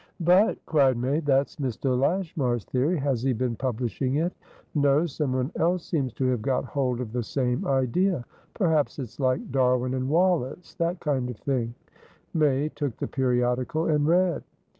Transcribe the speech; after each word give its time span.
"But," 0.25 0.57
cried 0.65 0.97
May, 0.97 1.19
"that's 1.19 1.57
Mr. 1.57 1.95
Lashmar's 1.95 2.63
theory! 2.65 2.97
Has 2.97 3.21
he 3.21 3.33
been 3.33 3.55
publishing 3.55 4.15
it?" 4.15 4.33
"No. 4.73 5.05
Someone 5.05 5.51
else 5.55 5.85
seems 5.85 6.11
to 6.13 6.25
have 6.29 6.41
got 6.41 6.65
hold 6.65 6.99
of 6.99 7.11
the 7.11 7.21
same 7.21 7.67
idea. 7.67 8.25
Perhaps 8.55 8.97
it's 8.97 9.19
like 9.19 9.51
Darwin 9.51 9.93
and 9.93 10.09
Wallacethat 10.09 11.01
kind 11.01 11.29
of 11.29 11.37
thing." 11.37 11.75
May 12.33 12.69
took 12.69 12.97
the 12.97 13.05
periodical, 13.05 13.85
and 13.85 14.07
read. 14.07 14.41